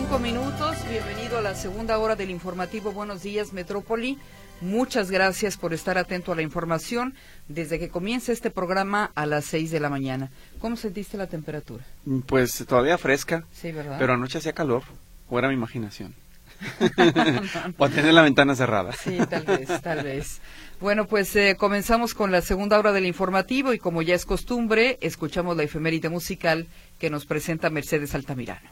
[0.00, 0.78] cinco minutos.
[0.88, 4.16] Bienvenido a la segunda hora del informativo Buenos Días Metrópoli.
[4.62, 7.14] Muchas gracias por estar atento a la información
[7.48, 10.30] desde que comienza este programa a las seis de la mañana.
[10.58, 11.84] ¿Cómo sentiste la temperatura?
[12.24, 13.44] Pues todavía fresca.
[13.52, 13.96] Sí, ¿verdad?
[13.98, 14.84] Pero anoche hacía calor.
[15.28, 16.14] ¿O era mi imaginación?
[17.76, 18.92] o tener la ventana cerrada.
[18.92, 20.40] Sí, tal vez, tal vez.
[20.80, 24.96] Bueno, pues eh, comenzamos con la segunda hora del informativo y como ya es costumbre,
[25.02, 28.70] escuchamos la efeméride musical que nos presenta Mercedes Altamirano.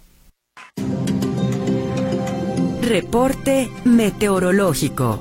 [2.88, 5.20] Reporte meteorológico.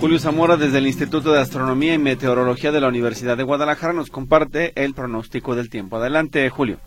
[0.00, 4.08] Julio Zamora desde el Instituto de Astronomía y Meteorología de la Universidad de Guadalajara nos
[4.08, 5.98] comparte el pronóstico del tiempo.
[5.98, 6.78] Adelante, Julio.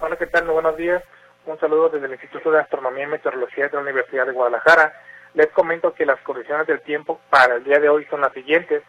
[0.00, 0.44] Hola, ¿qué tal?
[0.44, 1.02] Muy buenos días.
[1.46, 4.92] Un saludo desde el Instituto de Astronomía y Meteorología de la Universidad de Guadalajara.
[5.32, 8.82] Les comento que las condiciones del tiempo para el día de hoy son las siguientes.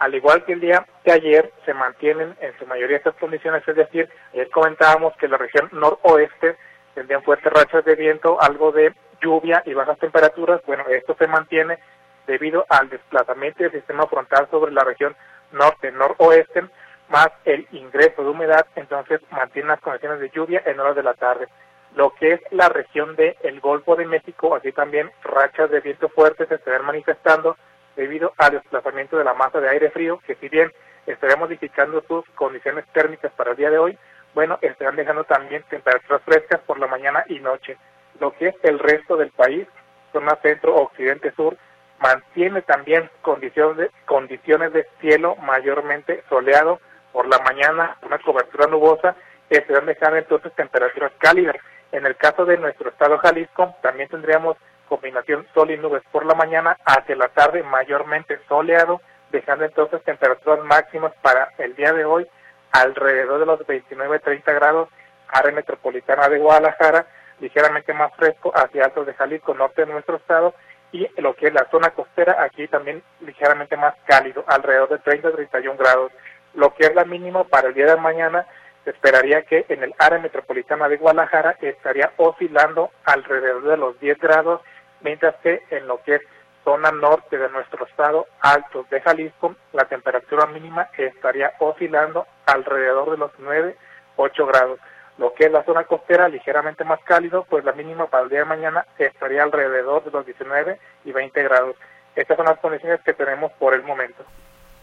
[0.00, 3.76] Al igual que el día de ayer, se mantienen en su mayoría estas condiciones, es
[3.76, 6.56] decir, ayer comentábamos que la región noroeste
[6.96, 10.60] tendrían fuertes rachas de viento, algo de lluvia y bajas temperaturas.
[10.66, 11.78] Bueno, esto se mantiene
[12.26, 15.14] debido al desplazamiento del sistema frontal sobre la región
[15.52, 16.64] norte-noroeste,
[17.08, 21.14] más el ingreso de humedad, entonces mantiene las condiciones de lluvia en horas de la
[21.14, 21.46] tarde.
[21.94, 26.08] Lo que es la región del el Golfo de México, así también rachas de viento
[26.08, 27.56] fuertes se estarán manifestando
[27.94, 30.70] debido al desplazamiento de la masa de aire frío, que si bien
[31.06, 33.98] estará modificando sus condiciones térmicas para el día de hoy,
[34.34, 37.78] bueno, estarán dejando también temperaturas frescas por la mañana y noche.
[38.20, 39.66] Lo que es el resto del país,
[40.12, 41.56] zona centro, occidente, sur,
[42.00, 46.80] mantiene también condiciones de, condiciones de cielo mayormente soleado
[47.12, 49.16] por la mañana, una cobertura nubosa,
[49.48, 51.56] que estarán dejando entonces temperaturas cálidas.
[51.92, 54.56] En el caso de nuestro estado Jalisco, también tendríamos
[54.88, 59.00] combinación sol y nubes por la mañana, hacia la tarde mayormente soleado,
[59.30, 62.26] dejando entonces temperaturas máximas para el día de hoy
[62.72, 64.88] alrededor de los 29-30 grados,
[65.28, 67.06] área metropolitana de Guadalajara,
[67.40, 70.54] ligeramente más fresco hacia altos de Jalisco, norte de nuestro estado,
[70.92, 75.76] y lo que es la zona costera, aquí también ligeramente más cálido, alrededor de 30-31
[75.76, 76.12] grados.
[76.54, 78.46] Lo que es la mínima para el día de mañana,
[78.84, 84.18] se esperaría que en el área metropolitana de Guadalajara estaría oscilando alrededor de los 10
[84.18, 84.60] grados,
[85.00, 86.22] mientras que en lo que es
[86.64, 93.16] zona norte de nuestro estado, altos de Jalisco, la temperatura mínima estaría oscilando alrededor de
[93.18, 93.76] los 9,
[94.16, 94.80] 8 grados.
[95.18, 98.40] Lo que es la zona costera, ligeramente más cálido, pues la mínima para el día
[98.40, 101.76] de mañana estaría alrededor de los 19 y 20 grados.
[102.14, 104.24] Estas son las condiciones que tenemos por el momento.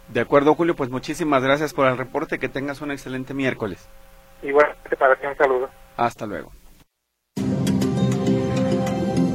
[0.07, 2.39] De acuerdo, Julio, pues muchísimas gracias por el reporte.
[2.39, 3.87] Que tengas un excelente miércoles.
[4.41, 5.69] Igualmente para ti un saludo.
[5.97, 6.51] Hasta luego.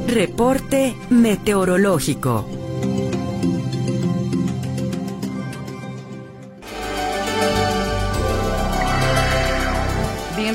[0.07, 2.45] Reporte meteorológico.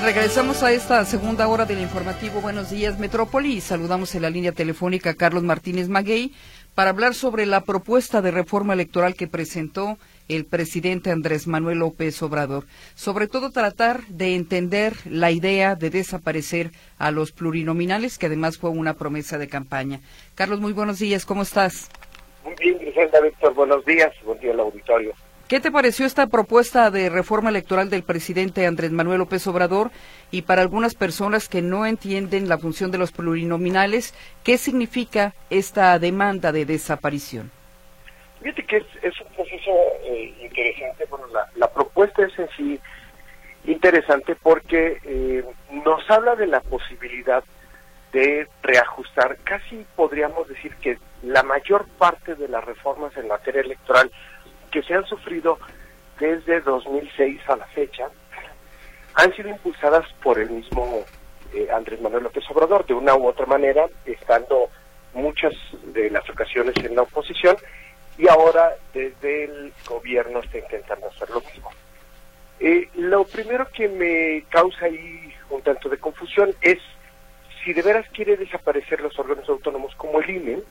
[0.05, 4.53] Regresamos a esta segunda hora del informativo Buenos Días Metrópoli y saludamos en la línea
[4.53, 6.33] telefónica a Carlos Martínez Maguey
[6.75, 9.97] para hablar sobre la propuesta de reforma electoral que presentó
[10.29, 12.67] el presidente Andrés Manuel López Obrador.
[12.95, 18.71] Sobre todo tratar de entender la idea de desaparecer a los plurinominales, que además fue
[18.71, 20.01] una promesa de campaña.
[20.35, 21.89] Carlos, muy buenos días, ¿cómo estás?
[22.45, 25.15] Muy bien, Griselda Víctor, buenos días, buen día al auditorio.
[25.49, 29.91] ¿Qué te pareció esta propuesta de reforma electoral del presidente Andrés Manuel López Obrador?
[30.31, 35.99] Y para algunas personas que no entienden la función de los plurinominales, ¿qué significa esta
[35.99, 37.51] demanda de desaparición?
[38.41, 39.71] Fíjate que es, un proceso
[40.05, 41.05] eh, interesante.
[41.11, 42.81] Bueno, la, propuesta es en sí
[43.67, 45.45] interesante porque eh,
[45.85, 47.45] nos habla de la posibilidad
[48.15, 54.11] de reajustar, casi podríamos decir que la mayor parte de las reformas en materia electoral
[54.75, 55.57] que se han sufrido
[56.19, 58.09] desde 2006 a la fecha
[59.15, 61.05] han sido impulsadas por el mismo
[61.55, 64.69] eh, Andrés Manuel López Obrador, de una u otra manera, estando
[65.13, 65.53] muchas
[65.95, 67.57] de las ocasiones en la oposición
[68.19, 71.71] y ahora desde el gobierno está intentando hacer lo mismo.
[72.59, 76.79] Eh, lo primero que me causa ahí un tanto de confusión es
[77.63, 80.63] si de veras quiere desaparecer los órganos autónomos como el INE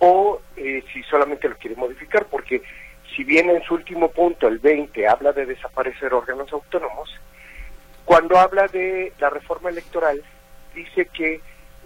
[0.00, 2.62] o eh, si solamente lo quiere modificar, porque
[3.14, 7.10] si bien en su último punto, el 20, habla de desaparecer órganos autónomos,
[8.04, 10.22] cuando habla de la reforma electoral,
[10.74, 11.40] dice que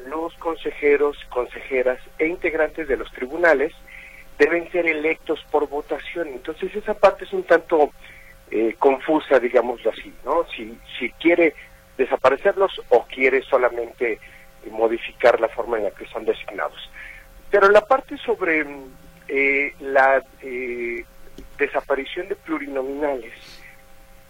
[0.06, 3.72] los consejeros, consejeras e integrantes de los tribunales
[4.38, 6.28] deben ser electos por votación.
[6.28, 7.90] Entonces esa parte es un tanto
[8.50, 10.46] eh, confusa, digámoslo así, ¿no?
[10.56, 11.54] Si, si quiere
[11.96, 14.18] desaparecerlos o quiere solamente
[14.70, 16.90] modificar la forma en la que son designados.
[17.50, 18.64] Pero la parte sobre
[19.28, 21.04] eh, la eh,
[21.58, 23.32] desaparición de plurinominales,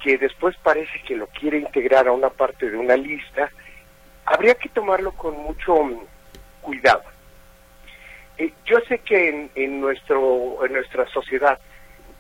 [0.03, 3.51] que después parece que lo quiere integrar a una parte de una lista,
[4.25, 5.75] habría que tomarlo con mucho
[6.61, 7.05] cuidado.
[8.37, 11.59] Eh, yo sé que en, en, nuestro, en nuestra sociedad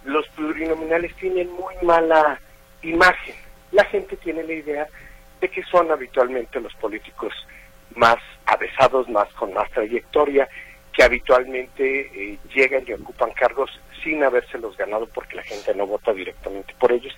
[0.05, 2.40] los plurinominales tienen muy mala
[2.82, 3.34] imagen.
[3.72, 4.87] La gente tiene la idea
[5.40, 7.32] de que son habitualmente los políticos
[7.94, 8.16] más
[8.46, 10.49] avesados, más con más trayectoria,
[10.98, 13.70] que habitualmente eh, llegan y ocupan cargos
[14.02, 17.16] sin habérselos ganado porque la gente no vota directamente por ellos.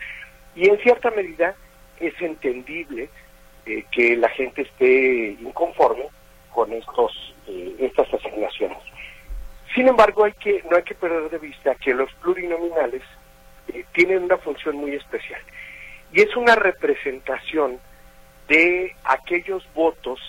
[0.55, 1.55] Y en cierta medida
[1.99, 3.09] es entendible
[3.65, 6.09] eh, que la gente esté inconforme
[6.51, 8.77] con estos eh, estas asignaciones.
[9.75, 13.03] Sin embargo, hay que no hay que perder de vista que los plurinominales
[13.95, 15.41] tienen una función muy especial
[16.13, 17.79] y es una representación
[18.47, 20.21] de aquellos votos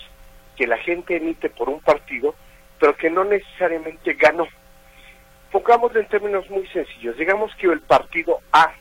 [0.56, 2.34] que la gente emite por un partido,
[2.82, 4.48] pero que no necesariamente ganó.
[5.52, 7.16] Pongámoslo en términos muy sencillos.
[7.16, 8.72] Digamos que el partido A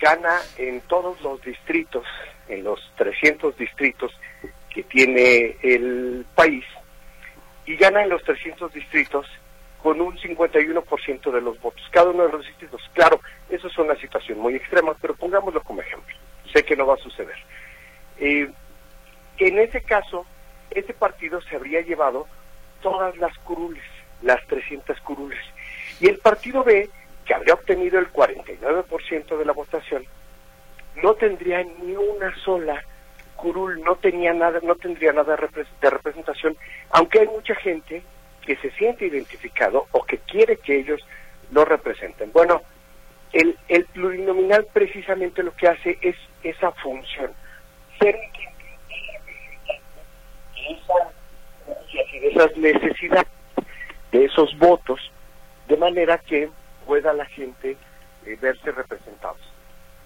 [0.00, 2.06] gana en todos los distritos,
[2.48, 4.18] en los 300 distritos
[4.70, 6.64] que tiene el país,
[7.66, 9.26] y gana en los 300 distritos
[9.82, 11.86] con un 51% de los votos.
[11.90, 12.80] Cada uno de los distritos.
[12.94, 13.20] Claro,
[13.50, 16.16] eso es una situación muy extrema, pero pongámoslo como ejemplo.
[16.50, 17.36] Sé que no va a suceder.
[18.16, 18.50] Eh,
[19.36, 20.24] en ese caso,
[20.70, 22.26] ese partido se habría llevado
[22.80, 23.84] todas las curules,
[24.22, 25.40] las 300 curules.
[26.00, 26.88] Y el partido B,
[27.24, 30.04] que habría obtenido el 49% de la votación,
[31.02, 32.82] no tendría ni una sola
[33.36, 36.56] curul, no tenía nada, no tendría nada de representación,
[36.90, 38.02] aunque hay mucha gente
[38.44, 41.00] que se siente identificado o que quiere que ellos
[41.50, 42.32] lo representen.
[42.32, 42.62] Bueno,
[43.32, 47.32] el, el plurinominal precisamente lo que hace es esa función,
[48.00, 48.16] ser
[51.96, 53.28] de esas necesidades,
[54.12, 55.00] de esos votos,
[55.68, 56.50] de manera que
[56.84, 57.76] pueda la gente
[58.24, 59.40] eh, verse representados.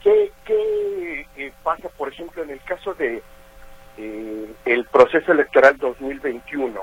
[0.02, 3.22] ¿Qué, qué eh, pasa, por ejemplo, en el caso de
[3.98, 6.80] eh, el proceso electoral 2021?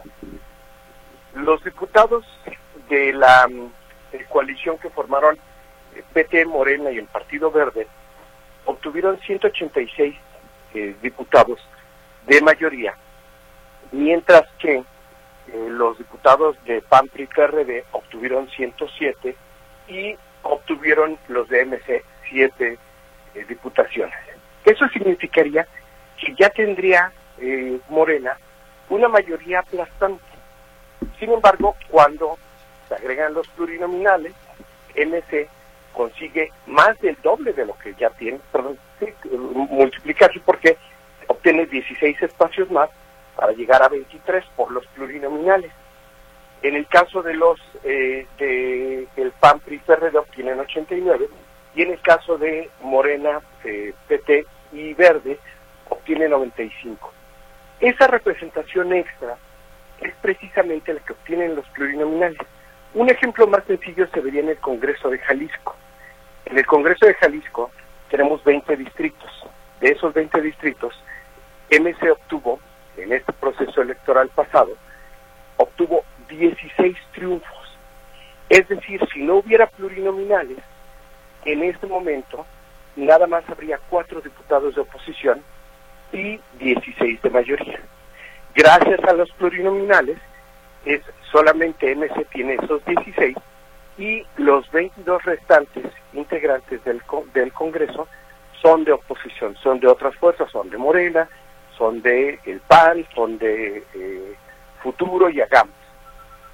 [1.35, 2.25] Los diputados
[2.89, 3.47] de la
[4.29, 5.37] coalición que formaron
[6.13, 7.87] PT Morena y el Partido Verde
[8.65, 10.15] obtuvieron 186
[11.01, 11.59] diputados
[12.27, 12.95] de mayoría
[13.91, 14.83] mientras que
[15.47, 19.35] eh, los diputados de PAN, PRI, PRD obtuvieron 107
[19.87, 22.77] y obtuvieron los de MC 7
[23.35, 24.15] eh, diputaciones.
[24.65, 25.67] Eso significaría
[26.19, 28.37] que ya tendría eh, Morena
[28.89, 30.23] una mayoría aplastante.
[31.19, 32.37] Sin embargo, cuando
[32.87, 34.33] se agregan los plurinominales,
[34.95, 35.47] MC
[35.93, 38.77] consigue más del doble de lo que ya tiene, perdón,
[39.69, 40.77] multiplicarse porque
[41.27, 42.89] obtiene 16 espacios más
[43.37, 45.71] para llegar a 23 por los plurinominales.
[46.63, 51.29] En el caso de los eh, de el PAN PRI PRD obtienen 89
[51.75, 55.37] y en el caso de Morena, eh, PT y Verde
[55.89, 57.13] obtienen 95.
[57.79, 59.37] Esa representación extra
[60.01, 62.39] es precisamente la que obtienen los plurinominales.
[62.95, 65.75] Un ejemplo más sencillo se vería en el Congreso de Jalisco.
[66.45, 67.69] En el Congreso de Jalisco
[68.09, 69.29] tenemos 20 distritos.
[69.79, 70.99] De esos 20 distritos,
[71.69, 72.59] MC obtuvo
[72.97, 74.75] en este proceso electoral pasado,
[75.57, 77.77] obtuvo 16 triunfos.
[78.49, 80.57] Es decir, si no hubiera plurinominales,
[81.45, 82.45] en este momento
[82.95, 85.41] nada más habría cuatro diputados de oposición
[86.11, 87.79] y 16 de mayoría.
[88.55, 90.17] Gracias a los plurinominales,
[90.85, 91.01] es
[91.31, 93.35] solamente MC tiene esos 16
[93.97, 97.01] y los 22 restantes integrantes del,
[97.33, 98.07] del Congreso
[98.61, 101.29] son de oposición, son de otras fuerzas, son de Morena,
[101.77, 104.35] son de el PAN, son de eh,
[104.81, 105.75] Futuro y Hagamos.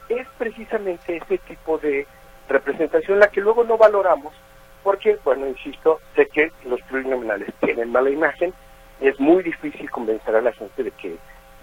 [0.10, 2.06] Es precisamente ese tipo de
[2.50, 4.34] representación la que luego no valoramos
[4.84, 8.54] porque, bueno, insisto, sé que los plurinominales tienen mala imagen,
[9.00, 11.16] es muy difícil convencer a la gente de que,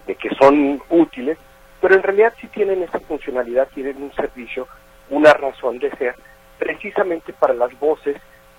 [0.06, 1.38] de que son útiles,
[1.80, 4.66] pero en realidad sí tienen esa funcionalidad, tienen un servicio,
[5.10, 6.14] una razón de ser,
[6.58, 8.16] precisamente para las voces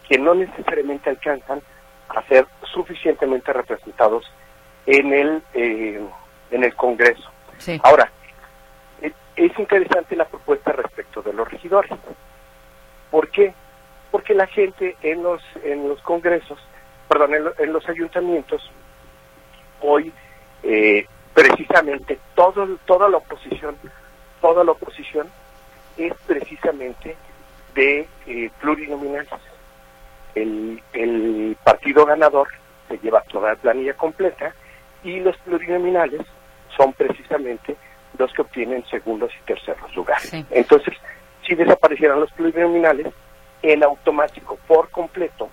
[0.07, 1.61] que no necesariamente alcanzan
[2.09, 4.31] a ser suficientemente representados
[4.85, 6.01] en el, eh,
[6.51, 7.29] en el Congreso.
[7.83, 8.11] Ahora,
[9.35, 11.91] es interesante la propuesta respecto de los regidores.
[13.09, 13.53] ¿Por qué?
[14.11, 16.59] Porque la gente en los, en los congresos,
[17.07, 18.69] perdón, en, los ayuntamientos,
[19.81, 20.11] hoy
[20.63, 23.75] eh, precisamente todo, toda la oposición,
[24.41, 25.27] toda la oposición
[25.97, 27.15] es precisamente
[27.73, 29.29] de eh, plurinominales.
[30.35, 32.47] El, el partido ganador
[32.87, 34.53] se lleva toda la planilla completa
[35.03, 36.21] y los plurinominales
[36.77, 37.75] son precisamente
[38.17, 40.33] los que obtienen segundos y terceros lugares.
[40.49, 40.95] Entonces,
[41.47, 43.07] si desaparecieran los plurinominales,
[43.63, 45.49] en automático, por completo,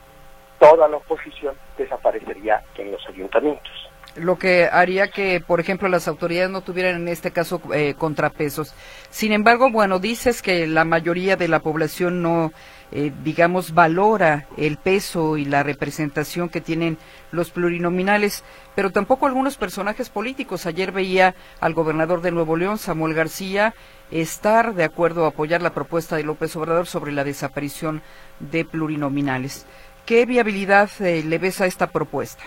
[0.59, 3.73] toda la oposición desaparecería en los ayuntamientos.
[4.17, 8.75] lo que haría que, por ejemplo, las autoridades no tuvieran en este caso eh, contrapesos.
[9.11, 12.53] Sin embargo, bueno, dices que la mayoría de la población no,
[12.91, 16.97] eh, digamos, valora el peso y la representación que tienen
[17.33, 20.65] los plurinominales, pero tampoco algunos personajes políticos.
[20.65, 23.75] Ayer veía al gobernador de Nuevo León, Samuel García,
[24.11, 28.01] estar de acuerdo a apoyar la propuesta de López Obrador sobre la desaparición
[28.41, 29.67] de plurinominales.
[30.07, 32.43] ¿Qué viabilidad eh, le ves a esta propuesta?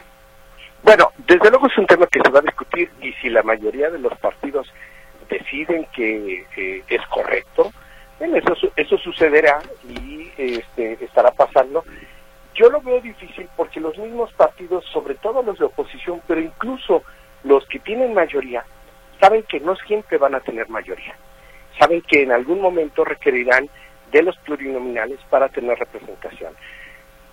[0.82, 3.92] Bueno, desde luego es un tema que se va a discutir y si la mayoría
[3.92, 4.68] de los partidos
[5.30, 7.72] deciden que es correcto,
[8.22, 11.84] eso, eso sucederá y este, estará pasando.
[12.54, 17.04] Yo lo veo difícil porque los mismos partidos, sobre todo los de oposición, pero incluso
[17.44, 18.64] los que tienen mayoría,
[19.20, 21.16] saben que no siempre van a tener mayoría.
[21.80, 23.70] Saben que en algún momento requerirán
[24.12, 26.54] de los plurinominales para tener representación.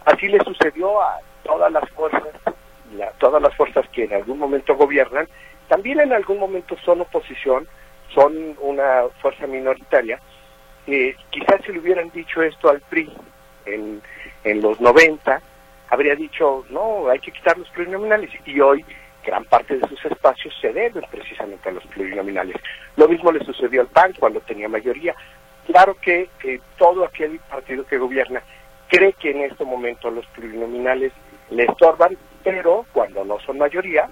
[0.04, 2.22] Así le sucedió a todas las fuerzas,
[3.18, 5.28] todas las fuerzas que en algún momento gobiernan,
[5.68, 7.68] también en algún momento son oposición,
[8.14, 10.20] son una fuerza minoritaria.
[10.90, 13.12] Eh, quizás si le hubieran dicho esto al PRI
[13.66, 14.00] en,
[14.44, 15.40] en los 90,
[15.90, 18.30] habría dicho, no, hay que quitar los plurinominales.
[18.46, 18.82] Y hoy
[19.22, 22.56] gran parte de sus espacios se deben precisamente a los plurinominales.
[22.96, 25.14] Lo mismo le sucedió al PAN cuando tenía mayoría.
[25.66, 28.42] Claro que eh, todo aquel partido que gobierna
[28.88, 31.12] cree que en este momento los plurinominales
[31.50, 34.08] le estorban, pero cuando no son mayoría,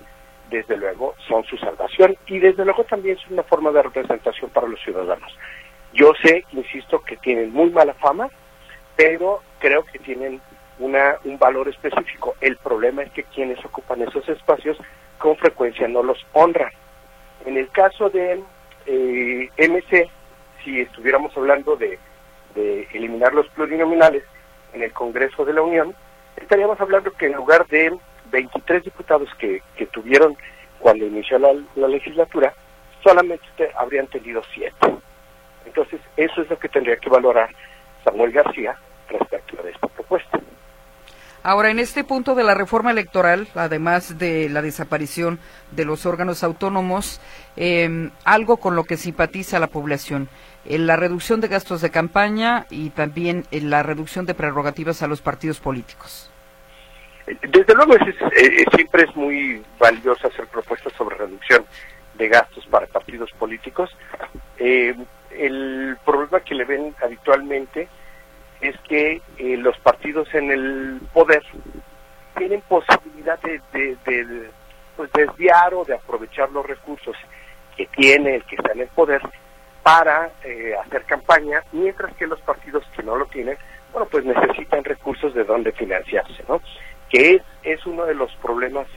[0.51, 4.69] desde luego son su salvación y desde luego también es una forma de representación para
[4.69, 5.35] los ciudadanos.
[5.97, 8.29] Yo sé, insisto, que tienen muy mala fama,
[8.97, 10.41] pero creo que tienen
[10.79, 12.35] una, un valor específico.
[12.41, 14.77] El problema es que quienes ocupan esos espacios
[15.19, 16.71] con frecuencia no los honran.
[17.47, 18.43] En el caso de
[18.87, 20.09] eh, MC,
[20.63, 21.99] si estuviéramos hablando de,
[22.93, 24.25] eliminar los plurinominales,
[24.73, 25.95] en el Congreso de la Unión,
[26.37, 27.95] estaríamos hablando que en lugar de
[28.31, 30.37] 23 diputados que, que tuvieron
[30.79, 31.53] cuando inició la,
[31.89, 32.55] legislatura,
[33.03, 34.75] solamente habrían tenido 7.
[35.67, 37.51] Entonces, eso es lo que tendría que valorar
[38.05, 38.77] Samuel García
[39.09, 40.41] respecto a esta propuesta.
[41.43, 45.39] Ahora, en este punto de la reforma electoral, además de la desaparición
[45.71, 47.21] de los órganos autónomos,
[47.57, 50.29] eh, algo con lo que simpatiza la población
[50.65, 55.07] en la reducción de gastos de campaña y también en la reducción de prerrogativas a
[55.07, 56.33] los partidos políticos.
[57.27, 61.65] Desde luego eh, siempre es muy valioso hacer propuestas sobre reducción
[62.15, 63.91] de gastos para partidos políticos.
[65.39, 67.89] El problema que le ven habitualmente
[68.61, 71.43] es que eh, los partidos en el poder
[72.37, 74.51] tienen posibilidad de, de
[74.97, 77.17] pues, desviar o de aprovechar los recursos
[77.77, 79.23] que tiene el que está en el poder
[79.83, 83.57] para eh, hacer campaña, mientras que los partidos que no lo tienen,
[83.93, 86.61] bueno, pues necesitan recursos de donde financiarse, ¿no?
[87.09, 88.89] Que es, es uno de los problemas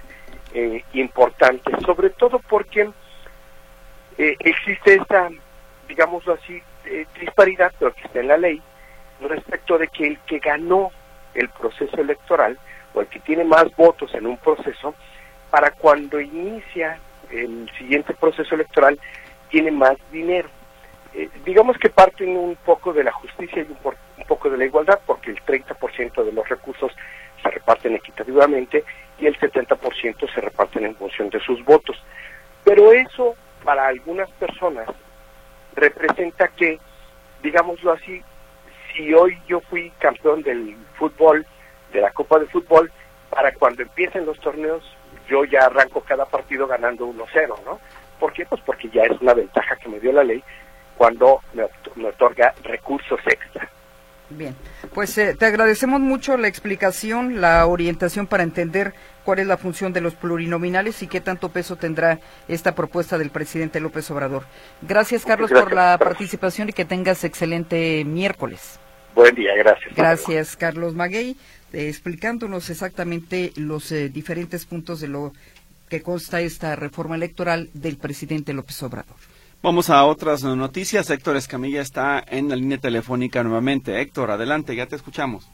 [0.53, 2.89] eh, importantes, sobre todo porque
[4.17, 5.29] eh, existe esta,
[5.89, 6.61] digámoslo así,
[7.19, 8.61] disparidad, pero que está en la ley,
[9.19, 10.91] respecto de que el que ganó
[11.33, 12.57] el proceso electoral,
[12.93, 14.95] o el que tiene más votos en un proceso,
[15.49, 16.99] para cuando inicia
[17.31, 18.99] el siguiente proceso electoral,
[19.49, 20.49] tiene más dinero.
[21.13, 24.99] Eh, digamos que parten un poco de la justicia y un, poco de la igualdad,
[25.05, 26.91] porque el 30% de los recursos
[27.41, 28.83] se reparten equitativamente
[29.17, 31.97] y el 70% se reparten en función de sus votos.
[32.63, 34.87] Pero eso para algunas personas
[35.75, 36.79] representa que,
[37.41, 38.21] digámoslo así,
[38.93, 41.45] si hoy yo fui campeón del fútbol,
[41.93, 42.91] de la Copa de Fútbol,
[43.29, 44.83] para cuando empiecen los torneos
[45.29, 47.79] yo ya arranco cada partido ganando 1-0, ¿no?
[48.19, 48.45] ¿Por qué?
[48.45, 50.43] Pues porque ya es una ventaja que me dio la ley
[50.97, 51.63] cuando me,
[52.07, 53.69] otorga recursos extra.
[54.29, 54.55] Bien,
[54.93, 58.93] pues eh, te agradecemos mucho la explicación, la orientación para entender
[59.29, 63.29] cuál es la función de los plurinominales y qué tanto peso tendrá esta propuesta del
[63.29, 64.45] presidente López Obrador.
[64.81, 68.79] Gracias, Carlos, por la participación y que tengas excelente miércoles.
[69.13, 69.93] Buen día, gracias.
[69.95, 71.37] Gracias, Carlos Maguey,
[71.73, 75.31] eh, explicándonos exactamente los eh, diferentes puntos de lo
[75.89, 79.15] que consta esta reforma electoral del presidente López Obrador.
[79.61, 81.07] Vamos a otras noticias.
[81.07, 84.01] Héctor Escamilla está en la línea telefónica nuevamente.
[84.01, 85.47] Héctor, adelante, ya te escuchamos.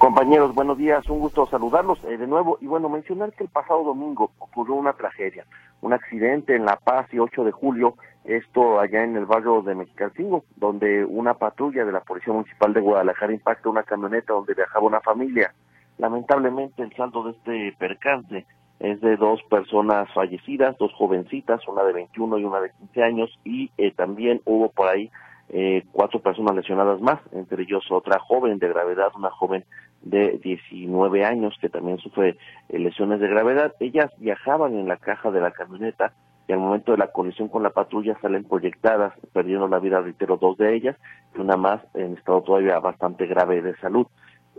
[0.00, 2.56] Compañeros, buenos días, un gusto saludarlos eh, de nuevo.
[2.62, 5.44] Y bueno, mencionar que el pasado domingo ocurrió una tragedia,
[5.82, 9.74] un accidente en La Paz y 8 de julio, esto allá en el barrio de
[9.74, 14.86] Mexicalcingo, donde una patrulla de la Policía Municipal de Guadalajara impacta una camioneta donde viajaba
[14.86, 15.52] una familia.
[15.98, 18.46] Lamentablemente el saldo de este percance
[18.78, 23.38] es de dos personas fallecidas, dos jovencitas, una de 21 y una de 15 años,
[23.44, 25.10] y eh, también hubo por ahí
[25.52, 29.64] eh, cuatro personas lesionadas más, entre ellos otra joven de gravedad, una joven
[30.02, 32.36] de 19 años que también sufre
[32.68, 33.74] eh, lesiones de gravedad.
[33.80, 36.12] Ellas viajaban en la caja de la camioneta
[36.48, 40.36] y al momento de la colisión con la patrulla salen proyectadas, perdiendo la vida, reitero,
[40.36, 40.96] dos de ellas
[41.36, 44.06] y una más en estado todavía bastante grave de salud.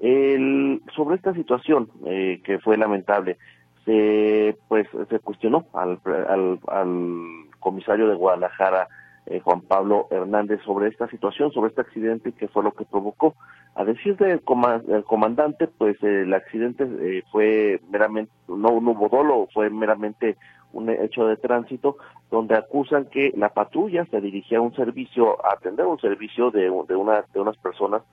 [0.01, 3.37] El, sobre esta situación eh, que fue lamentable,
[3.85, 7.27] se pues se cuestionó al, al, al
[7.59, 8.87] comisario de Guadalajara
[9.27, 12.85] eh, Juan Pablo Hernández sobre esta situación, sobre este accidente y qué fue lo que
[12.85, 13.35] provocó.
[13.75, 20.35] A decir del comandante, pues el accidente eh, fue meramente, no, hubo dolo, fue meramente
[20.73, 21.97] un hecho de tránsito
[22.29, 26.63] donde acusan que la patrulla se dirigía a un servicio, a atender un servicio de,
[26.63, 28.03] de, una, de unas personas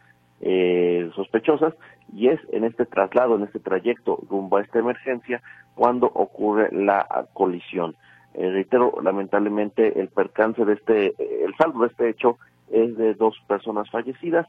[0.41, 1.75] eh, sospechosas
[2.15, 5.43] y es en este traslado, en este trayecto rumbo a esta emergencia
[5.75, 7.97] cuando ocurre la colisión.
[8.35, 12.39] Eh, reitero, lamentablemente el percance de este, el saldo de este hecho
[12.71, 14.47] es de dos personas fallecidas.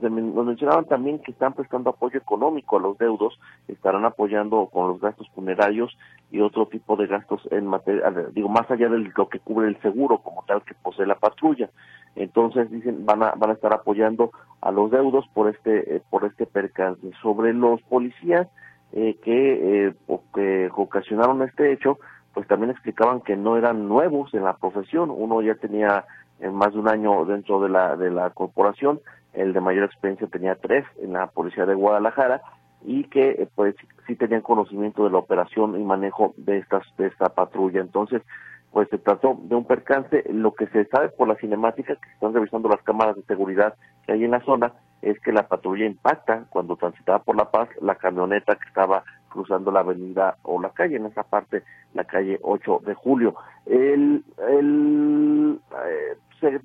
[0.00, 5.00] Nos mencionaban también que están prestando apoyo económico a los deudos, estarán apoyando con los
[5.00, 5.96] gastos funerarios
[6.30, 9.80] y otro tipo de gastos en materia, digo, más allá de lo que cubre el
[9.80, 11.70] seguro como tal que posee la patrulla.
[12.16, 16.24] Entonces dicen van a van a estar apoyando a los deudos por este eh, por
[16.24, 17.10] este percance.
[17.22, 18.48] Sobre los policías
[18.92, 19.94] eh, que, eh,
[20.34, 21.98] que ocasionaron este hecho,
[22.32, 26.06] pues también explicaban que no eran nuevos en la profesión, uno ya tenía
[26.40, 29.00] eh, más de un año dentro de la, de la corporación,
[29.32, 32.42] el de mayor experiencia tenía tres en la policía de Guadalajara
[32.84, 33.74] y que eh, pues
[34.06, 37.80] sí tenían conocimiento de la operación y manejo de estas de esta patrulla.
[37.80, 38.22] Entonces
[38.70, 40.24] pues se trató de un percance.
[40.30, 43.74] Lo que se sabe por la cinemática que están revisando las cámaras de seguridad
[44.06, 47.68] que hay en la zona es que la patrulla impacta cuando transitaba por La Paz
[47.80, 51.62] la camioneta que estaba cruzando la avenida o la calle, en esa parte,
[51.94, 53.34] la calle 8 de julio.
[53.66, 56.60] El, el, eh,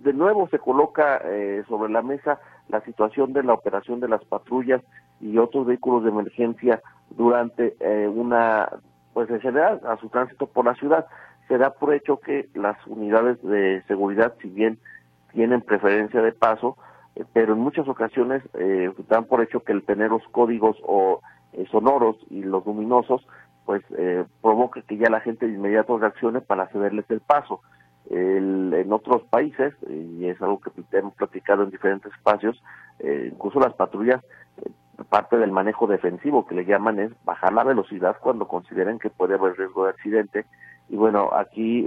[0.00, 4.24] de nuevo se coloca eh, sobre la mesa la situación de la operación de las
[4.24, 4.82] patrullas
[5.20, 8.68] y otros vehículos de emergencia durante eh, una,
[9.14, 11.06] pues en general, a su tránsito por la ciudad.
[11.48, 14.78] Se da por hecho que las unidades de seguridad, si bien
[15.32, 16.76] tienen preferencia de paso,
[17.32, 21.20] pero en muchas ocasiones eh, dan por hecho que el tener los códigos o
[21.52, 23.26] eh, sonoros y los luminosos,
[23.64, 27.60] pues eh, provoca que ya la gente de inmediato reaccione para cederles el paso.
[28.10, 32.56] en otros países, y es algo que hemos platicado en diferentes espacios,
[33.00, 34.24] eh, incluso las patrullas,
[35.10, 39.34] parte del manejo defensivo que le llaman es bajar la velocidad cuando consideren que puede
[39.34, 40.46] haber riesgo de accidente.
[40.88, 41.82] Y bueno, aquí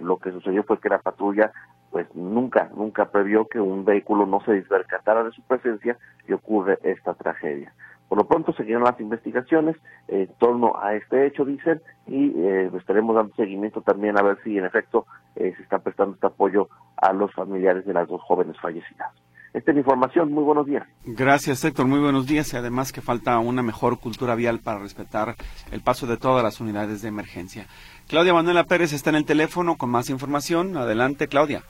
[0.00, 1.52] lo que sucedió fue que la patrulla
[1.94, 5.96] pues nunca, nunca previó que un vehículo no se despercatara de su presencia
[6.26, 7.72] y ocurre esta tragedia.
[8.08, 9.76] Por lo pronto seguirán las investigaciones
[10.08, 14.58] en torno a este hecho, dicen, y eh, estaremos dando seguimiento también a ver si
[14.58, 18.56] en efecto eh, se está prestando este apoyo a los familiares de las dos jóvenes
[18.60, 19.10] fallecidas.
[19.54, 20.32] Esta es la información.
[20.32, 20.84] Muy buenos días.
[21.04, 21.86] Gracias, Héctor.
[21.86, 22.52] Muy buenos días.
[22.52, 25.36] Y además que falta una mejor cultura vial para respetar
[25.70, 27.66] el paso de todas las unidades de emergencia.
[28.08, 30.76] Claudia Manuela Pérez está en el teléfono con más información.
[30.76, 31.62] Adelante, Claudia.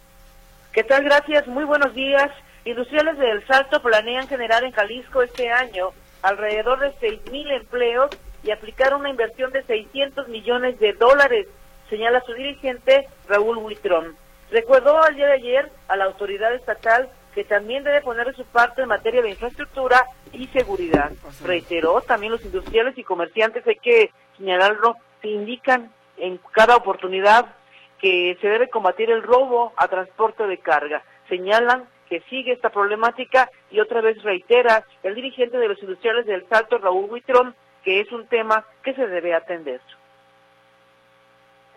[0.73, 1.05] ¿Qué tal?
[1.05, 1.47] Gracias.
[1.47, 2.31] Muy buenos días.
[2.65, 5.91] Industriales del Salto planean generar en Jalisco este año
[6.25, 8.11] alrededor de 6.000 empleos
[8.43, 11.47] y aplicar una inversión de 600 millones de dólares,
[11.91, 14.17] señala su dirigente Raúl Huitrón.
[14.51, 18.45] Recordó al día de ayer a la autoridad estatal que también debe poner de su
[18.45, 21.13] parte en materia de infraestructura y seguridad.
[21.45, 27.47] Reiteró también los industriales y comerciantes, hay que señalarlo, que indican en cada oportunidad
[28.01, 31.03] que se debe combatir el robo a transporte de carga.
[31.29, 31.87] Señalan
[32.29, 37.11] sigue esta problemática y otra vez reitera el dirigente de los industriales del Salto, Raúl
[37.11, 39.81] Huitrón, que es un tema que se debe atender.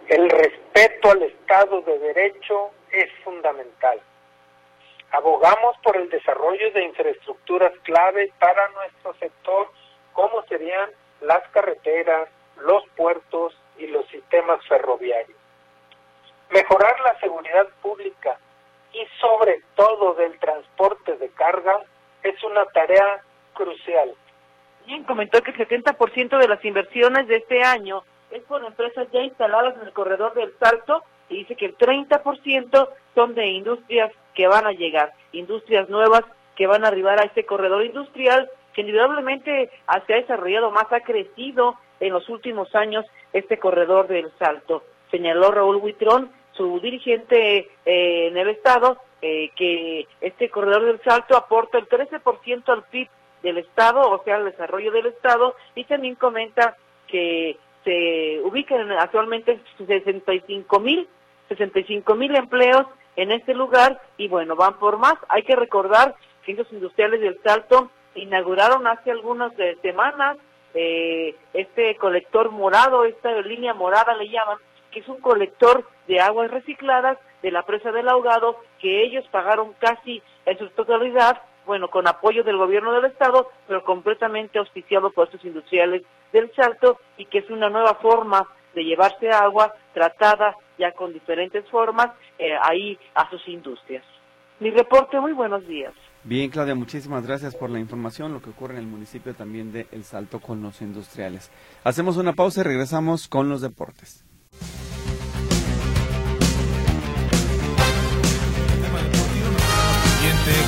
[0.08, 4.00] El respeto al Estado de Derecho es fundamental.
[5.12, 9.70] Abogamos por el desarrollo de infraestructuras clave para nuestro sector,
[10.14, 10.90] como serían
[11.22, 12.30] las carreteras,
[12.62, 15.38] los puertos y los sistemas ferroviarios.
[16.50, 18.38] Mejorar la seguridad pública
[18.98, 21.80] y sobre todo del transporte de carga
[22.24, 23.22] es una tarea
[23.54, 24.14] crucial.
[24.86, 29.22] Bien, comentó que el 70% de las inversiones de este año es por empresas ya
[29.22, 34.48] instaladas en el corredor del Salto y dice que el 30% son de industrias que
[34.48, 36.24] van a llegar, industrias nuevas
[36.56, 39.70] que van a arribar a este corredor industrial que indudablemente
[40.06, 44.84] se ha desarrollado más, ha crecido en los últimos años este corredor del Salto.
[45.12, 51.38] Señaló Raúl Huitrón su dirigente eh, en el Estado eh, que este corredor del Salto
[51.38, 53.08] aporta el 13% al PIB
[53.44, 56.76] del Estado, o sea, al desarrollo del Estado, y también comenta
[57.08, 61.08] que se ubican actualmente 65 mil
[61.48, 65.16] 65 mil empleos en este lugar y bueno, van por más.
[65.30, 66.16] Hay que recordar
[66.46, 70.38] que esos industriales del Salto inauguraron hace algunas eh, semanas
[70.74, 74.58] eh, este colector morado, esta línea morada le llaman,
[75.00, 80.22] es un colector de aguas recicladas de la presa del ahogado que ellos pagaron casi
[80.46, 85.44] en su totalidad, bueno, con apoyo del gobierno del estado, pero completamente auspiciado por estos
[85.46, 91.12] industriales del Salto y que es una nueva forma de llevarse agua tratada ya con
[91.12, 94.04] diferentes formas eh, ahí a sus industrias.
[94.60, 95.94] Mi reporte, muy buenos días.
[96.24, 99.88] Bien, Claudia, muchísimas gracias por la información, lo que ocurre en el municipio también de
[99.92, 101.52] El Salto con los industriales.
[101.84, 104.26] Hacemos una pausa y regresamos con los deportes.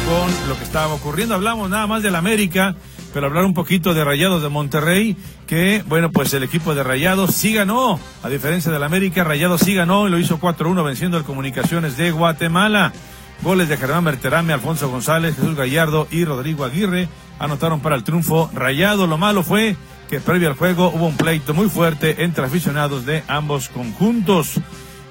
[0.10, 2.74] Con lo que estaba ocurriendo, hablamos nada más del América,
[3.14, 7.36] pero hablar un poquito de Rayados de Monterrey, que bueno, pues el equipo de Rayados
[7.36, 11.26] sí ganó, a diferencia del América, Rayados sí ganó y lo hizo 4-1 venciendo al
[11.26, 12.92] Comunicaciones de Guatemala.
[13.44, 18.50] Goles de Germán Berterame, Alfonso González, Jesús Gallardo y Rodrigo Aguirre anotaron para el triunfo
[18.52, 19.06] rayado.
[19.06, 19.76] Lo malo fue
[20.10, 24.60] que previo al juego hubo un pleito muy fuerte entre aficionados de ambos conjuntos.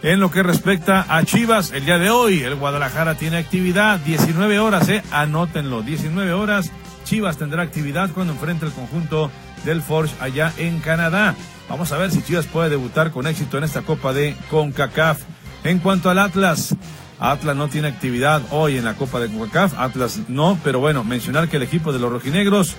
[0.03, 4.61] En lo que respecta a Chivas, el día de hoy el Guadalajara tiene actividad, 19
[4.61, 6.71] horas, eh, anótenlo, 19 horas.
[7.05, 9.29] Chivas tendrá actividad cuando enfrente el conjunto
[9.65, 11.35] del Forge allá en Canadá.
[11.69, 15.23] Vamos a ver si Chivas puede debutar con éxito en esta Copa de CONCACAF.
[15.65, 16.77] En cuanto al Atlas,
[17.19, 21.49] Atlas no tiene actividad hoy en la Copa de CONCACAF, Atlas no, pero bueno, mencionar
[21.49, 22.77] que el equipo de los rojinegros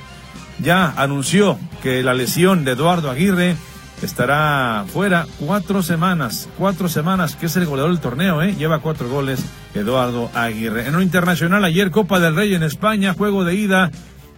[0.59, 3.57] ya anunció que la lesión de Eduardo Aguirre
[4.01, 8.55] estará fuera cuatro semanas, cuatro semanas, que es el goleador del torneo, ¿eh?
[8.55, 10.87] lleva cuatro goles Eduardo Aguirre.
[10.87, 13.91] En lo internacional, ayer Copa del Rey en España, juego de ida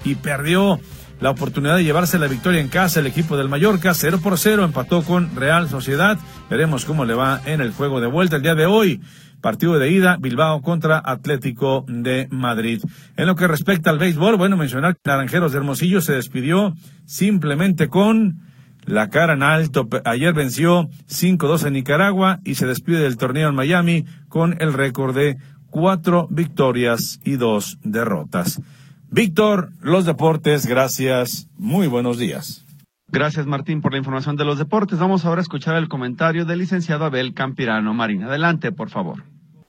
[0.03, 0.79] y perdió
[1.19, 4.63] la oportunidad de llevarse la victoria en casa el equipo del Mallorca, 0 por 0,
[4.65, 6.17] empató con Real Sociedad.
[6.49, 9.01] Veremos cómo le va en el juego de vuelta el día de hoy.
[9.39, 12.81] Partido de ida, Bilbao contra Atlético de Madrid.
[13.17, 16.73] En lo que respecta al béisbol, bueno, mencionar que Naranjeros de Hermosillo se despidió
[17.05, 18.50] simplemente con
[18.85, 19.87] la cara en alto.
[20.05, 25.15] Ayer venció 5-2 en Nicaragua y se despide del torneo en Miami con el récord
[25.15, 25.37] de
[25.69, 28.61] cuatro victorias y dos derrotas.
[29.09, 31.47] Víctor, los deportes, gracias.
[31.57, 32.65] Muy buenos días.
[33.07, 34.99] Gracias, Martín, por la información de los deportes.
[34.99, 38.23] Vamos ahora a escuchar el comentario del licenciado Abel Campirano Marín.
[38.23, 39.23] Adelante, por favor.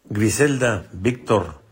[0.09, 1.62] Griselda, Víctor,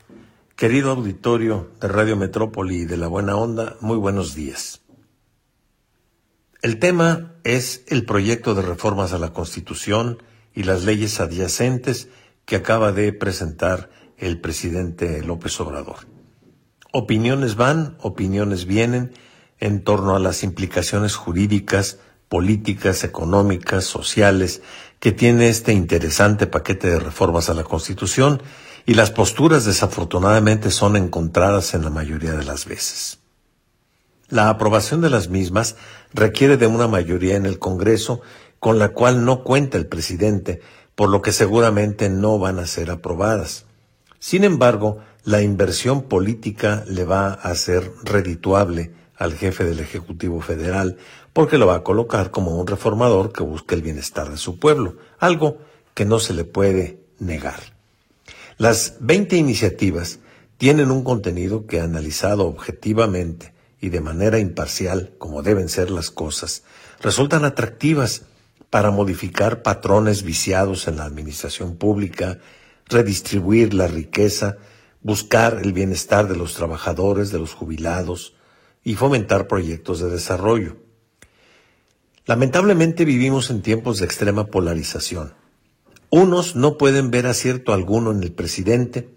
[0.57, 4.80] querido auditorio de Radio Metrópoli y de La Buena Onda, muy buenos días.
[6.63, 10.23] El tema es el proyecto de reformas a la Constitución
[10.55, 12.09] y las leyes adyacentes
[12.45, 16.07] que acaba de presentar el presidente López Obrador.
[16.93, 19.15] Opiniones van, opiniones vienen
[19.59, 24.61] en torno a las implicaciones jurídicas, políticas, económicas, sociales
[24.99, 28.43] que tiene este interesante paquete de reformas a la Constitución
[28.85, 33.21] y las posturas desafortunadamente son encontradas en la mayoría de las veces.
[34.29, 35.77] La aprobación de las mismas
[36.13, 38.21] requiere de una mayoría en el Congreso
[38.59, 40.61] con la cual no cuenta el presidente,
[40.95, 43.65] por lo que seguramente no van a ser aprobadas.
[44.19, 50.97] Sin embargo, la inversión política le va a ser redituable al jefe del Ejecutivo Federal
[51.33, 54.97] porque lo va a colocar como un reformador que busca el bienestar de su pueblo,
[55.19, 55.59] algo
[55.95, 57.61] que no se le puede negar.
[58.59, 60.19] Las 20 iniciativas
[60.59, 66.63] tienen un contenido que analizado objetivamente y de manera imparcial, como deben ser las cosas,
[67.01, 68.23] resultan atractivas
[68.69, 72.39] para modificar patrones viciados en la administración pública,
[72.87, 74.59] redistribuir la riqueza,
[75.03, 78.35] buscar el bienestar de los trabajadores, de los jubilados,
[78.85, 80.77] y fomentar proyectos de desarrollo.
[82.27, 85.35] Lamentablemente vivimos en tiempos de extrema polarización.
[86.11, 89.09] Unos no pueden ver acierto alguno en el presidente,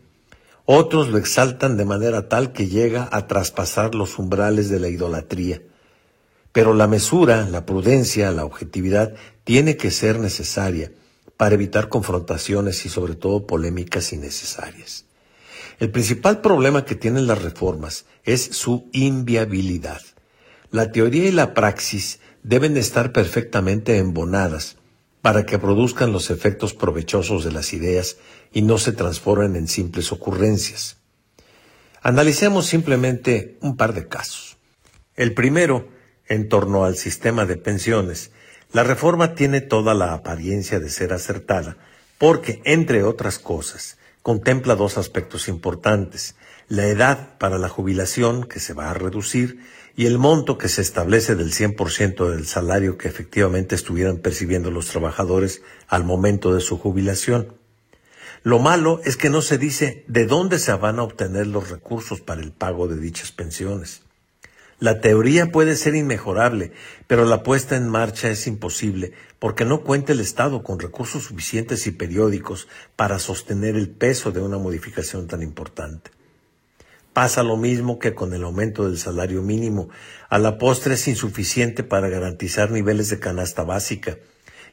[0.66, 5.62] otros lo exaltan de manera tal que llega a traspasar los umbrales de la idolatría.
[6.52, 10.92] Pero la mesura, la prudencia, la objetividad tiene que ser necesaria
[11.36, 15.06] para evitar confrontaciones y sobre todo polémicas innecesarias.
[15.80, 20.02] El principal problema que tienen las reformas es su inviabilidad.
[20.72, 24.78] La teoría y la praxis deben estar perfectamente embonadas
[25.24, 28.18] para que produzcan los efectos provechosos de las ideas
[28.52, 30.98] y no se transformen en simples ocurrencias.
[32.02, 34.58] Analicemos simplemente un par de casos.
[35.16, 35.88] El primero,
[36.28, 38.32] en torno al sistema de pensiones,
[38.74, 41.78] la reforma tiene toda la apariencia de ser acertada
[42.18, 46.36] porque, entre otras cosas, contempla dos aspectos importantes,
[46.68, 49.62] la edad para la jubilación, que se va a reducir,
[49.96, 54.88] y el monto que se establece del 100% del salario que efectivamente estuvieran percibiendo los
[54.88, 57.56] trabajadores al momento de su jubilación.
[58.42, 62.22] Lo malo es que no se dice de dónde se van a obtener los recursos
[62.22, 64.02] para el pago de dichas pensiones.
[64.80, 66.74] La teoría puede ser inmejorable,
[67.08, 71.88] pero la puesta en marcha es imposible, porque no cuenta el Estado con recursos suficientes
[71.88, 76.12] y periódicos para sostener el peso de una modificación tan importante.
[77.14, 79.90] Pasa lo mismo que con el aumento del salario mínimo.
[80.30, 84.18] A la postre es insuficiente para garantizar niveles de canasta básica.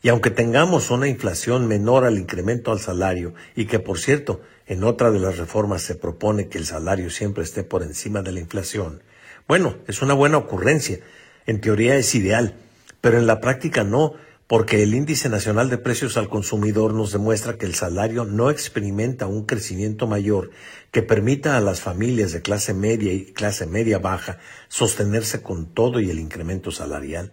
[0.03, 4.85] Y aunque tengamos una inflación menor al incremento al salario, y que por cierto, en
[4.85, 8.41] otra de las reformas se propone que el salario siempre esté por encima de la
[8.41, 9.03] inflación,
[9.47, 11.01] bueno, es una buena ocurrencia,
[11.45, 12.55] en teoría es ideal,
[13.01, 14.15] pero en la práctica no,
[14.51, 19.29] porque el índice nacional de precios al consumidor nos demuestra que el salario no experimenta
[19.29, 20.51] un crecimiento mayor
[20.91, 26.01] que permita a las familias de clase media y clase media baja sostenerse con todo
[26.01, 27.31] y el incremento salarial.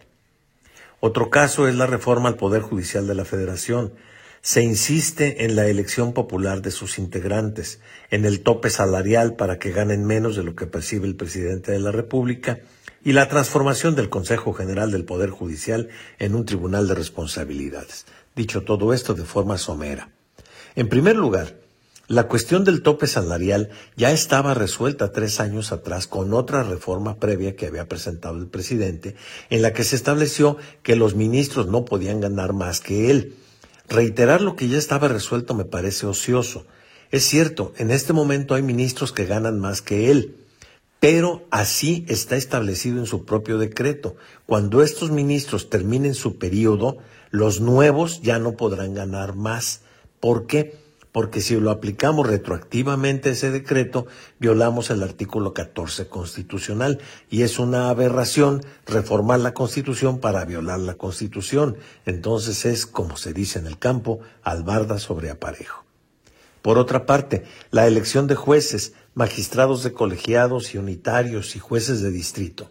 [1.00, 3.94] Otro caso es la reforma al Poder Judicial de la Federación.
[4.42, 9.72] Se insiste en la elección popular de sus integrantes, en el tope salarial para que
[9.72, 12.60] ganen menos de lo que percibe el presidente de la República,
[13.08, 15.88] y la transformación del Consejo General del Poder Judicial
[16.20, 18.06] en un tribunal de responsabilidades.
[18.36, 20.10] Dicho todo esto de forma somera.
[20.76, 21.56] En primer lugar,
[22.10, 27.56] la cuestión del tope salarial ya estaba resuelta tres años atrás con otra reforma previa
[27.56, 29.16] que había presentado el presidente,
[29.50, 33.36] en la que se estableció que los ministros no podían ganar más que él.
[33.88, 36.66] Reiterar lo que ya estaba resuelto me parece ocioso.
[37.10, 40.36] Es cierto, en este momento hay ministros que ganan más que él,
[41.00, 44.16] pero así está establecido en su propio decreto.
[44.46, 46.98] Cuando estos ministros terminen su periodo,
[47.30, 49.82] los nuevos ya no podrán ganar más.
[50.20, 50.76] ¿Por qué?
[51.12, 54.06] Porque si lo aplicamos retroactivamente a ese decreto,
[54.40, 60.96] violamos el artículo 14 constitucional y es una aberración reformar la constitución para violar la
[60.96, 61.78] constitución.
[62.06, 65.87] Entonces es, como se dice en el campo, albarda sobre aparejo.
[66.68, 72.12] Por otra parte, la elección de jueces magistrados de colegiados y unitarios y jueces de
[72.12, 72.70] distrito.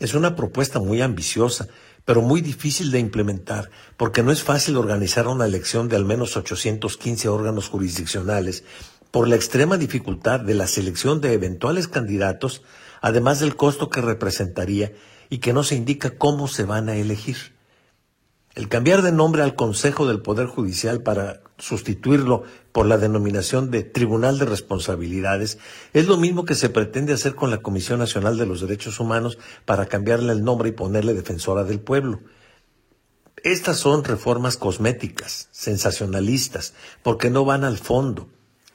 [0.00, 1.68] Es una propuesta muy ambiciosa,
[2.04, 6.36] pero muy difícil de implementar, porque no es fácil organizar una elección de al menos
[6.36, 8.64] 815 órganos jurisdiccionales
[9.12, 12.62] por la extrema dificultad de la selección de eventuales candidatos,
[13.00, 14.94] además del costo que representaría
[15.30, 17.36] y que no se indica cómo se van a elegir.
[18.56, 22.42] El cambiar de nombre al Consejo del Poder Judicial para sustituirlo
[22.78, 25.58] por la denominación de Tribunal de Responsabilidades
[25.94, 29.36] es lo mismo que se pretende hacer con la Comisión Nacional de los Derechos Humanos
[29.64, 32.20] para cambiarle el nombre y ponerle Defensora del Pueblo.
[33.42, 38.28] Estas son reformas cosméticas, sensacionalistas, porque no van al fondo,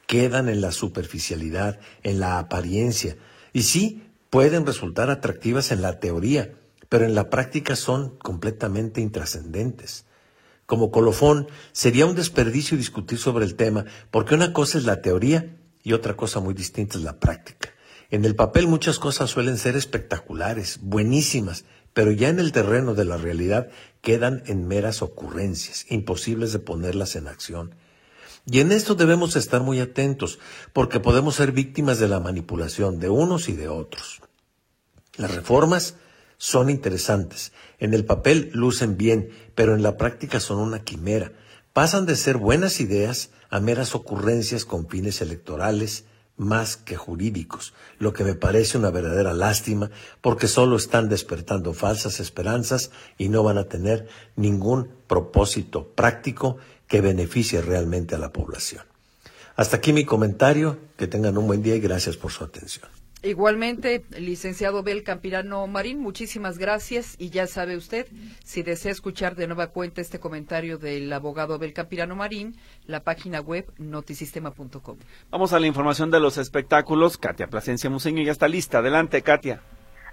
[0.05, 3.15] quedan en la superficialidad, en la apariencia,
[3.53, 6.55] y sí pueden resultar atractivas en la teoría,
[6.89, 10.03] pero en la práctica son completamente intrascendentes.
[10.73, 15.55] Como colofón, sería un desperdicio discutir sobre el tema, porque una cosa es la teoría
[15.83, 17.69] y otra cosa muy distinta es la práctica.
[18.09, 23.05] En el papel muchas cosas suelen ser espectaculares, buenísimas, pero ya en el terreno de
[23.05, 23.69] la realidad
[24.01, 27.75] quedan en meras ocurrencias, imposibles de ponerlas en acción.
[28.47, 30.39] Y en esto debemos estar muy atentos,
[30.73, 34.21] porque podemos ser víctimas de la manipulación de unos y de otros.
[35.17, 35.97] Las reformas
[36.38, 37.53] son interesantes.
[37.83, 41.33] En el papel lucen bien, pero en la práctica son una quimera.
[41.73, 46.05] Pasan de ser buenas ideas a meras ocurrencias con fines electorales
[46.37, 49.91] más que jurídicos, lo que me parece una verdadera lástima
[50.21, 56.55] porque solo están despertando falsas esperanzas y no van a tener ningún propósito práctico
[56.87, 58.85] que beneficie realmente a la población.
[59.57, 62.87] Hasta aquí mi comentario, que tengan un buen día y gracias por su atención.
[63.25, 68.05] Igualmente, licenciado Bel Campirano Marín, muchísimas gracias y ya sabe usted,
[68.43, 73.39] si desea escuchar de nueva cuenta este comentario del abogado Bel Campirano Marín, la página
[73.39, 74.97] web notisistema.com.
[75.31, 77.17] Vamos a la información de los espectáculos.
[77.17, 78.79] Katia Plasencia Museño ya está lista.
[78.79, 79.62] Adelante, Katia.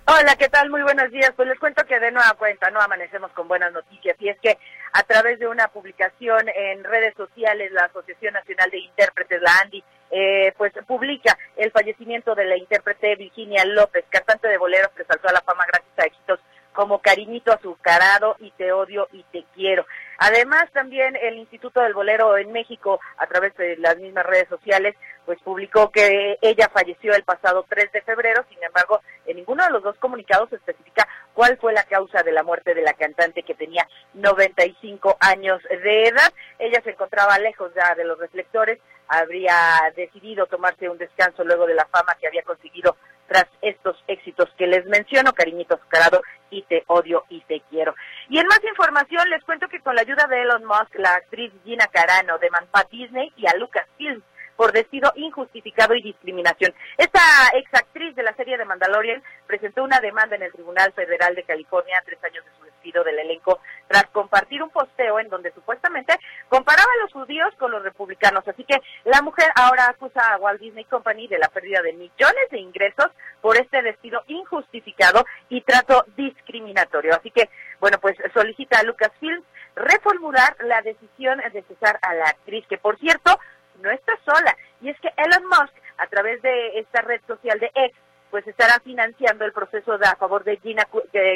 [0.06, 0.70] Hola, ¿qué tal?
[0.70, 1.32] Muy buenos días.
[1.34, 4.56] Pues les cuento que de nueva cuenta no amanecemos con buenas noticias y es que
[4.92, 9.84] a través de una publicación en redes sociales la Asociación Nacional de Intérpretes, la ANDI,
[10.10, 15.28] eh, pues publica el fallecimiento de la intérprete Virginia López, cantante de boleros que saltó
[15.28, 16.40] a la fama gracias a éxitos
[16.72, 19.86] como Cariñito Azucarado y Te Odio y Te Quiero.
[20.18, 24.94] Además, también el Instituto del Bolero en México, a través de las mismas redes sociales,
[25.26, 29.70] pues publicó que ella falleció el pasado 3 de febrero, sin embargo, en ninguno de
[29.70, 33.42] los dos comunicados se especifica cuál fue la causa de la muerte de la cantante
[33.42, 36.32] que tenía 95 años de edad.
[36.58, 38.78] Ella se encontraba lejos ya de los reflectores,
[39.08, 39.56] habría
[39.96, 44.66] decidido tomarse un descanso luego de la fama que había conseguido tras estos éxitos que
[44.66, 47.94] les menciono, Cariñito Azucarado y Te Odio y Te Quiero.
[48.28, 51.52] Y en más información les cuento que con la ayuda de Elon Musk, la actriz
[51.64, 54.22] Gina Carano demandó a Disney y a Lucasfilm
[54.60, 56.74] por despido injustificado y discriminación.
[56.98, 57.22] Esta
[57.54, 62.02] exactriz de la serie de Mandalorian presentó una demanda en el Tribunal Federal de California
[62.04, 66.14] tres años de su despido del elenco tras compartir un posteo en donde supuestamente
[66.50, 68.46] comparaba a los judíos con los republicanos.
[68.46, 72.50] Así que la mujer ahora acusa a Walt Disney Company de la pérdida de millones
[72.50, 73.06] de ingresos
[73.40, 77.14] por este despido injustificado y trato discriminatorio.
[77.14, 77.48] Así que,
[77.80, 79.42] bueno, pues solicita a Lucasfilm
[79.74, 83.38] reformular la decisión de cesar a la actriz, que por cierto,
[83.80, 84.56] no está sola.
[84.80, 87.96] Y es que Elon Musk, a través de esta red social de X,
[88.30, 90.86] pues estará financiando el proceso de, a favor de Gina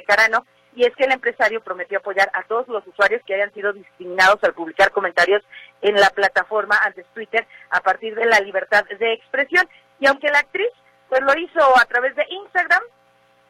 [0.06, 0.46] Carano.
[0.76, 4.42] Y es que el empresario prometió apoyar a todos los usuarios que hayan sido discriminados
[4.42, 5.42] al publicar comentarios
[5.82, 9.68] en la plataforma antes Twitter a partir de la libertad de expresión.
[10.00, 10.70] Y aunque la actriz
[11.08, 12.82] pues lo hizo a través de Instagram,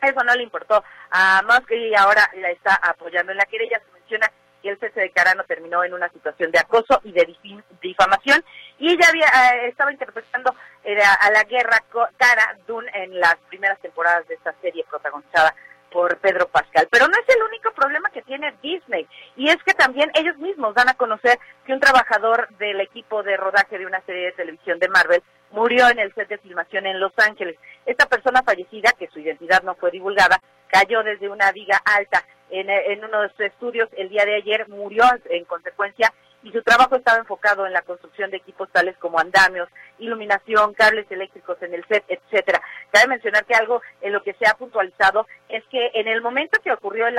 [0.02, 3.80] eso no le importó a Musk y ahora la está apoyando en la querella.
[3.80, 4.30] Se menciona
[4.62, 7.37] que el cese de Carano terminó en una situación de acoso y de
[7.80, 8.44] difamación
[8.84, 11.82] y ella había, eh, estaba interpretando eh, a la guerra
[12.18, 15.54] Cara Dune en las primeras temporadas de esta serie protagonizada
[15.90, 16.86] por Pedro Pascal.
[16.90, 19.08] Pero no es el único problema que tiene Disney.
[19.36, 23.38] Y es que también ellos mismos dan a conocer que un trabajador del equipo de
[23.38, 27.00] rodaje de una serie de televisión de Marvel murió en el set de filmación en
[27.00, 27.56] Los Ángeles.
[27.86, 32.68] Esta persona fallecida, que su identidad no fue divulgada, cayó desde una viga alta en,
[32.68, 36.12] en uno de sus estudios el día de ayer, murió en consecuencia
[36.54, 41.60] su trabajo estaba enfocado en la construcción de equipos tales como andamios, iluminación, cables eléctricos
[41.62, 42.62] en el set, etcétera.
[42.92, 46.60] Cabe mencionar que algo en lo que se ha puntualizado es que en el momento
[46.62, 47.18] que ocurrió el,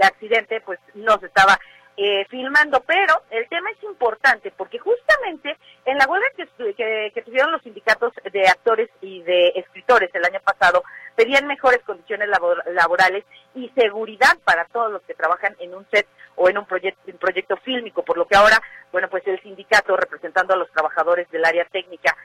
[0.00, 1.58] accidente, pues no se estaba
[1.98, 7.52] eh, filmando, pero el tema es importante porque justamente en la huelga que, que, tuvieron
[7.52, 10.82] los sindicatos de actores y de escritores el año pasado,
[11.14, 12.26] pedían mejores condiciones
[12.72, 16.06] laborales y seguridad para todos los que trabajan en un set
[16.42, 19.96] o en un, proyecto, un proyecto fílmico, por lo que ahora, bueno, pues el sindicato
[19.96, 22.16] representando a los trabajadores del área técnica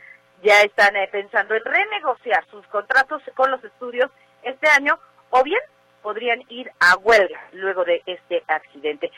[0.41, 4.09] ya están eh, pensando en renegociar sus contratos con los estudios
[4.41, 4.97] este año
[5.29, 5.61] o bien
[6.01, 9.11] podrían ir a huelga luego de este accidente.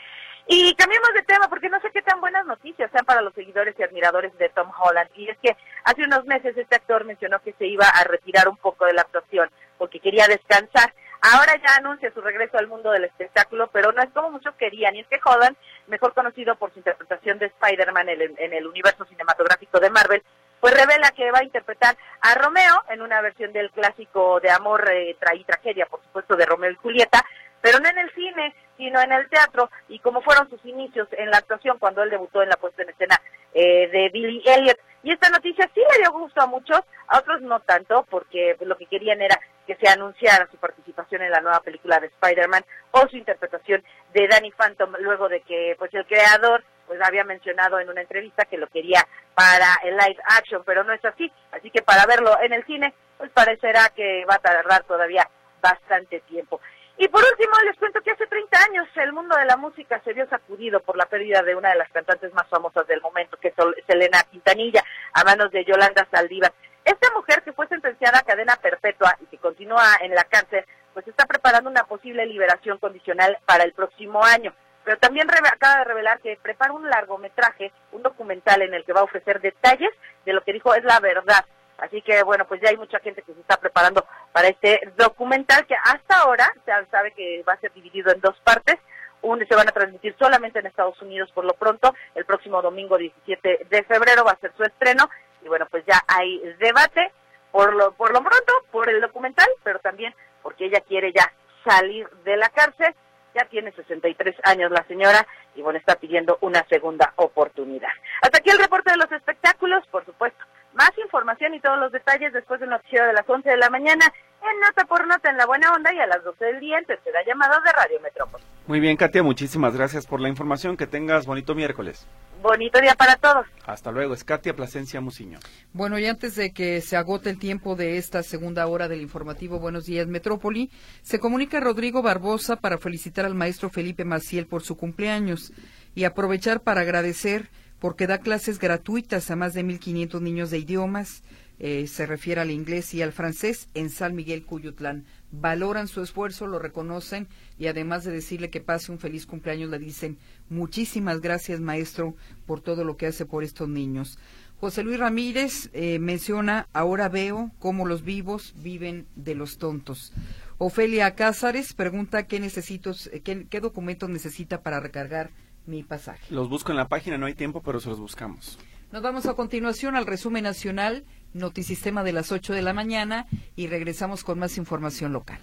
[0.46, 3.74] Y cambiemos de tema porque no sé qué tan buenas noticias sean para los seguidores
[3.78, 5.08] y admiradores de Tom Holland.
[5.14, 8.56] Y es que hace unos meses este actor mencionó que se iba a retirar un
[8.56, 10.92] poco de la actuación porque quería descansar.
[11.22, 14.96] Ahora ya anuncia su regreso al mundo del espectáculo, pero no es como muchos querían.
[14.96, 15.56] Y es que Holland,
[15.86, 20.22] mejor conocido por su interpretación de Spider-Man en, el universo cinematográfico de Marvel,
[20.60, 24.90] pues revela que va a interpretar a Romeo en una versión del clásico de amor
[24.90, 27.24] eh, y tragedia, por supuesto, de Romeo y Julieta,
[27.60, 31.30] pero no en el cine, sino en el teatro, y como fueron sus inicios en
[31.30, 33.20] la actuación cuando él debutó en la puesta en escena
[33.52, 34.78] eh, de Billy Elliot.
[35.02, 38.76] Y esta noticia sí le dio gusto a muchos, a otros no tanto, porque lo
[38.76, 39.38] que querían era
[39.70, 44.26] que se anunciara su participación en la nueva película de Spider-Man o su interpretación de
[44.26, 48.58] Danny Phantom, luego de que pues el creador pues había mencionado en una entrevista que
[48.58, 51.30] lo quería para el live action, pero no es así.
[51.52, 55.30] Así que para verlo en el cine, pues parecerá que va a tardar todavía
[55.62, 56.60] bastante tiempo.
[56.96, 60.14] Y por último, les cuento que hace 30 años el mundo de la música se
[60.14, 63.48] vio sacudido por la pérdida de una de las cantantes más famosas del momento, que
[63.48, 63.54] es
[63.86, 66.52] Selena Quintanilla, a manos de Yolanda Saldívar.
[66.84, 69.16] Esta mujer que fue sentenciada a cadena perpetua
[69.60, 74.54] continúa en la cárcel, pues está preparando una posible liberación condicional para el próximo año.
[74.84, 79.00] Pero también acaba de revelar que prepara un largometraje, un documental en el que va
[79.00, 79.90] a ofrecer detalles
[80.24, 81.44] de lo que dijo es la verdad
[81.76, 85.66] Así que bueno, pues ya hay mucha gente que se está preparando para este documental
[85.66, 88.76] que hasta ahora se sabe que va a ser dividido en dos partes.
[89.22, 91.94] Uno se van a transmitir solamente en Estados Unidos por lo pronto.
[92.14, 95.08] El próximo domingo 17 de febrero va a ser su estreno.
[95.42, 97.12] Y bueno, pues ya hay debate
[97.52, 101.32] por lo, por lo pronto, por el documental, pero también porque ella quiere ya
[101.64, 102.94] salir de la cárcel.
[103.32, 107.90] Ya tiene 63 años la señora y bueno, está pidiendo una segunda oportunidad.
[108.22, 110.44] Hasta aquí el reporte de los espectáculos, por supuesto.
[110.74, 114.04] Más información y todos los detalles después del noticiero de las 11 de la mañana
[114.42, 116.84] en Nota por Nota en La Buena Onda y a las 12 del día en
[116.84, 118.44] tercera llamada de Radio Metrópoli.
[118.66, 120.76] Muy bien, Katia, muchísimas gracias por la información.
[120.76, 122.06] Que tengas bonito miércoles.
[122.40, 123.46] Bonito día para todos.
[123.66, 125.38] Hasta luego, es Katia Plasencia Musiño.
[125.72, 129.58] Bueno, y antes de que se agote el tiempo de esta segunda hora del informativo
[129.58, 130.70] Buenos Días Metrópoli,
[131.02, 135.52] se comunica Rodrigo Barbosa para felicitar al maestro Felipe Maciel por su cumpleaños
[135.94, 137.50] y aprovechar para agradecer
[137.80, 141.22] porque da clases gratuitas a más de 1.500 niños de idiomas,
[141.58, 145.04] eh, se refiere al inglés y al francés en San Miguel Cuyutlán.
[145.30, 147.28] Valoran su esfuerzo, lo reconocen
[147.58, 150.16] y además de decirle que pase un feliz cumpleaños, le dicen
[150.48, 152.14] muchísimas gracias maestro
[152.46, 154.18] por todo lo que hace por estos niños.
[154.58, 160.12] José Luis Ramírez eh, menciona, ahora veo cómo los vivos viven de los tontos.
[160.56, 165.30] Ofelia Cázares pregunta qué, necesito, qué, qué documentos necesita para recargar
[165.70, 166.34] mi pasaje.
[166.34, 168.58] Los busco en la página, no hay tiempo, pero se los buscamos.
[168.92, 173.68] Nos vamos a continuación al resumen nacional, Notisistema de las 8 de la mañana y
[173.68, 175.38] regresamos con más información local.